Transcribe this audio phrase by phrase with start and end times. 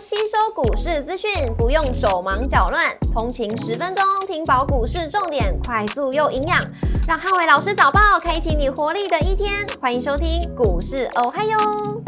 [0.00, 6.64] 吸收股市资讯，不用手忙脚乱，通勤十分钟听饱股市重点，快速又营养，
[7.08, 9.66] 让汉伟老师早报开启你活力的一天。
[9.80, 11.58] 欢迎收听股市哦嗨哟，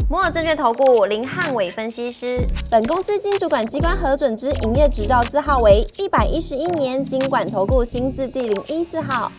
[0.08, 2.38] 摩尔证券投顾林汉伟分析师，
[2.70, 9.32] 本公司经主管机关核准之营业执照字号为一百一十一年经管投顾新字第零一四号。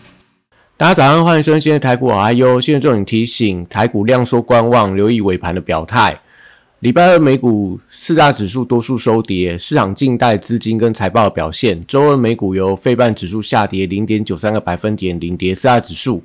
[0.75, 6.19] 大家早上欢迎收听今天台股哦嗨哟，现在重点提醒，台股量缩观望，留意尾盘的表态。
[6.81, 11.85] 礼拜二美股四大指数多数收跌，市场静待资金跟财报表现。
[11.85, 16.23] 周二美股由费半指数下跌零点九三个百分点领跌四大指数，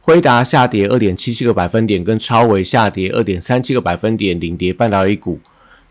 [0.00, 5.38] 辉达下跌二点七七个百分点，跟超微下跌二点三七个百分点领跌半导体股。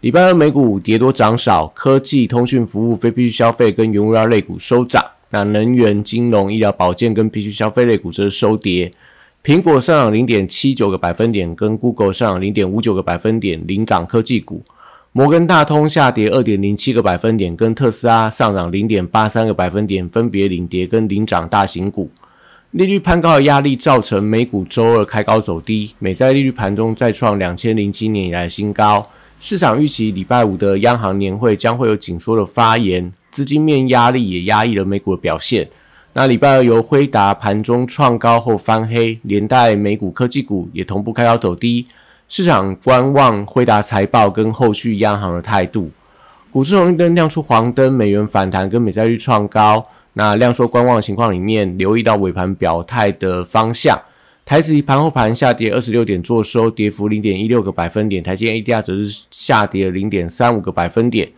[0.02, 8.92] 礼拜二美股跌多涨少，科技、通讯服务、非必需消费跟原物料类股收涨，那能源、金融、医疗保健跟必需消费类股则收跌。
[9.48, 14.62] 苹果上涨零点七九个百分点，跟 Google 上涨零点五九个百分点领涨科技股。
[15.14, 22.12] 摩根大通下跌二点零七个百分点，跟特斯拉上涨零点八三个百分点分别领跌跟领涨大型股。
[22.72, 29.02] 利率攀高的压力造成美股周二开高走低，美债利率盘中再创两千零七年以来新高。
[29.40, 35.70] 市场预期礼拜五的央行年会将会有紧缩的发言，资金面压力也压抑了美股的表现。
[36.18, 41.86] 那礼拜二由辉达盘中创高后翻黑，连带美股科技股也同步开高走低，
[42.28, 45.92] 市场观望辉达财报跟后续央行的态度。
[46.52, 49.86] 股市红绿灯亮出黄灯，美元反弹跟美债率创高。
[50.14, 54.02] 那量缩观望的情况里面，留意到尾盘表态的方向。
[54.44, 58.24] 台指盘后盘下跌二十六点，做收跌幅零点一六个百分点。
[58.24, 61.30] 台积 ADR 则是下跌零点三五个百分点。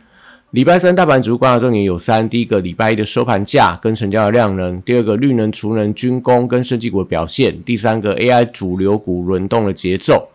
[0.52, 10.30] 礼拜三大盘指数观察重点有三：第一个，礼拜一的收盘价跟成交的量能；第二个，绿能、储能、军工跟设计股的表现；第三个，AI 主流股轮动的节奏。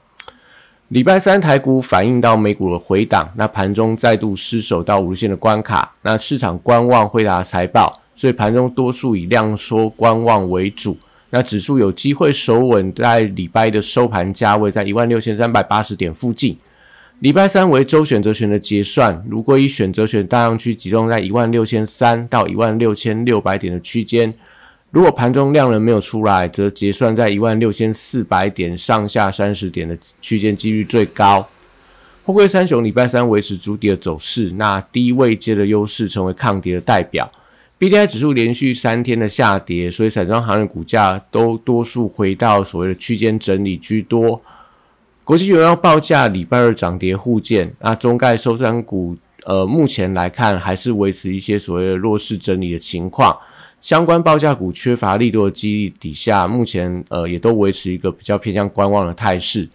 [0.87, 10.97] 礼拜三台股反映到美股的回档，那盘中再度失守到五日线的关卡，那市场观望惠达财报，所以盘中多数以量缩观望为主。
[11.31, 16.57] 那指数有机会守稳在礼拜一的收盘价位在一万六千三百八十点附近。
[17.25, 24.31] 礼拜三为周选择权的结算，如果以选择权大量区集中在一万六千三到一万六千六百点的区间，
[24.91, 31.49] 如果盘中量能没有出来，则结算在一万六千四百点上下三十点的区间几率最高。
[32.25, 37.33] 货柜三雄礼拜三维持主底的走势，那低位接的优势成为抗跌的代表。
[37.79, 44.43] B D I 指数连续三天的下跌，所以散装行业股价都多数回到所谓的区间整理居多。
[45.25, 53.35] 国际原油报价礼拜二涨跌互见，那中概收山股，呃，目前来看还是维持一些所谓的弱势整理的情况。
[53.81, 59.67] 相关报价股缺乏力度的激励底下，目前呃也都维持一个比较偏向观望的态势。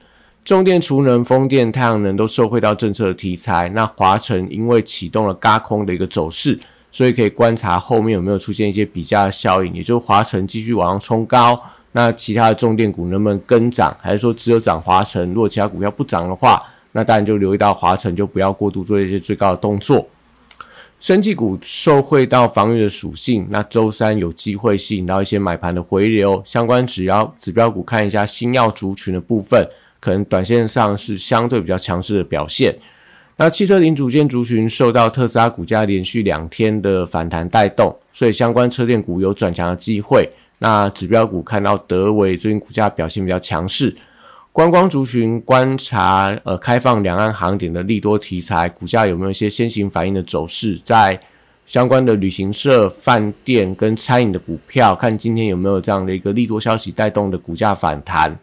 [0.46, 3.68] 重电、储能、风电、太阳能都受惠到政策的题材。
[3.70, 6.60] 那华晨因为启动了嘎空的一个走势，
[6.92, 11.60] 所以可以观察后面有没有出现一些比价效应，也就是华晨继续往上冲高。
[11.92, 15.34] 那其他的重电股能不能跟涨，还是说只有涨华晨？
[15.34, 16.62] 如果其他股票不涨的话，
[16.92, 20.08] 那当然就留意到华晨，就不要过度做一些最高的动作。
[21.00, 26.42] 生技股受惠到防御的属性，那周三有机会吸引到一些买盘的回流。
[26.46, 29.66] 相关指标指标股看一下新药族群的部分，
[30.00, 32.78] 可能短线上是相对比较强势的表现。
[33.38, 40.30] 那汽车零组件族群受到特斯拉股价连续两天的反弹带动，所以相关车电股有转强的机会。
[40.60, 43.96] 那指标股看到德维最近股价表现比较强势，
[44.52, 50.78] 观光族群观察呃开放两岸航点的利多题材，股价有没有一些先行反应的走势？
[50.84, 51.20] 在
[51.66, 58.38] 相关的旅行社、饭店跟餐饮的股票，看今天有没有这样的一个利多消息带动的股价反弹。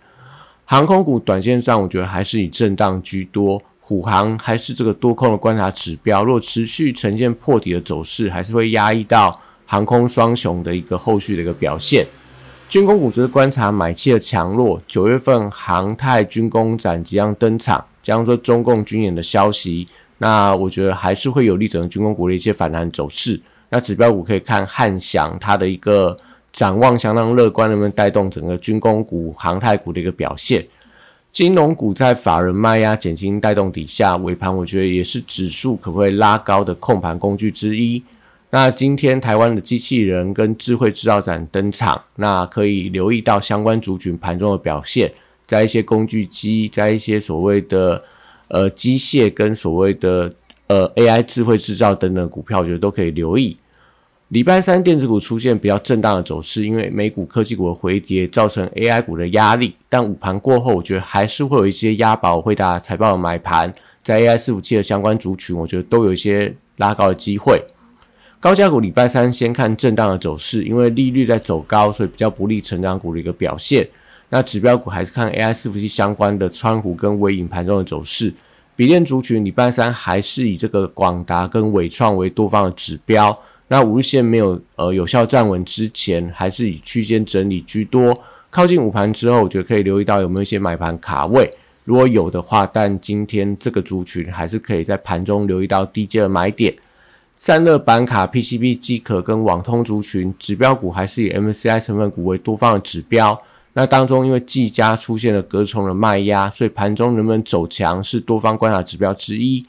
[0.64, 9.38] 航空股短线上我觉得还是以震荡居多，虎航还是这个多空的观察指标，若持续呈现破底的走势，还是会压抑到。
[9.66, 12.06] 航空双雄的一个后续的一个表现，
[12.68, 14.80] 军工股则是观察买气的强弱。
[14.86, 19.86] 九月份航太军工展即将登场，将说中共军演的消息，
[20.18, 23.40] 那我觉得还是会有利整个军工股的一些反弹走势。
[23.68, 26.16] 那指标股可以看汉翔，它的一个
[26.52, 30.64] 展望相当乐观，能不能带动整个军工股、航太股的一个表现？
[31.32, 38.02] 金融股在法人卖压减轻带动底下，尾盘我觉得也是指数可不可以拉高的控盘工具之一。
[38.50, 45.12] 那今天台湾的机器人跟智慧制造展登场，那可以留意到相关族群盘中的表现，
[45.46, 48.02] 在一些工具机，在一些所谓的
[48.48, 50.32] 呃机械跟所谓的
[50.68, 53.56] 呃 AI 智慧制造等等股票，我觉得都可以留意。
[54.28, 63.72] 礼拜三电子股出现比较震荡的走势，因为美股科技股的回跌造成 AI 股的压力，但午盘过后，我觉得还是会有一些押宝回答财报的买盘。
[64.02, 67.60] 在 AI 伺服器的相关族群，我觉得都有一些拉高的机会。
[68.46, 73.84] 高价股礼拜三先看震荡的走势，因为利率在走高，所以比较不利成长股的一个表现。
[74.28, 78.32] 那指标股还是看 AI 伺服器相关的川股跟微影盘中的走势。
[78.76, 83.36] 笔电族群礼拜三还是以这个广达跟伟创为多方的指标。
[83.66, 88.16] 那五日线没有呃有效站稳之前，还是以区间整理居多。
[88.48, 91.52] 靠近午盘之后，我觉得可以留意到有没有一些买盘卡位。
[91.82, 96.72] 如果有的话，但今天这个族群还是可以在盘中留意到低阶的买点。
[97.38, 103.40] 散热板卡、PCB 机壳跟网通族群指标股还是以 MCI 成分股为多方的指标。
[103.74, 109.66] 那当中因为技嘉出现了隔重的卖压，所以盘中能不能走强是多方观察指标之一。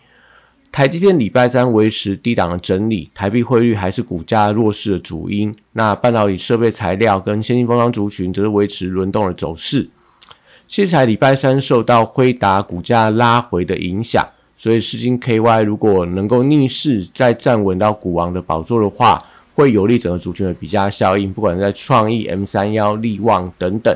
[0.71, 5.53] 台积电礼拜三维持低档的整理，台币汇率还是股价弱势的主因。
[5.73, 9.89] 那半导体设备材料跟先进封装族群则是维持轮动的走势。
[10.69, 14.25] 器材礼拜三受到辉达股价拉回的影响。
[14.59, 19.21] 所以，世金 KY 如果能够逆势再站稳到股王的宝座的话，
[19.53, 21.31] 会有利整个族群的比价效应。
[21.31, 23.95] 不管在创意、M 三幺、力旺等等，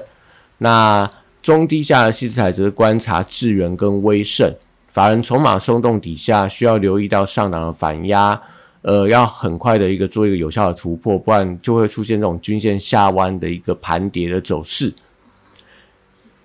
[0.59, 1.09] 那
[1.41, 4.53] 中低价的细材则是观察智源跟威盛。
[4.87, 8.39] 法人筹码松动底下，需要留意到上档的反压，
[8.83, 14.93] 呃，要很快的一个做一个有效的突破，不然就会出现这种均线下弯的一个盘跌的走势。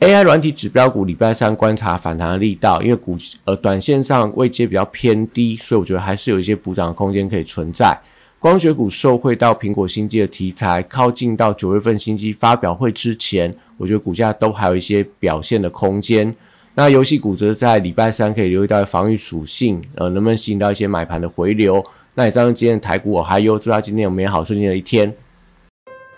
[0.01, 7.99] AI 软体指标股礼拜三观察反弹的力道，因为股呃短线上位阶比较偏低，所以我觉得还是有一些补涨的空间可以存在。
[8.39, 16.33] 光学股受惠到苹果新机的题材，靠近到九月份新机发表会之前，我觉得股价都还有一些表现的空间。
[16.75, 21.83] 那游戏股则在礼拜三可以留意到防御属性，呃，能不能吸引到一些买盘的回流？
[22.13, 25.13] 那以上是今天的台股，我还有祝大家今天有美好顺利的一天。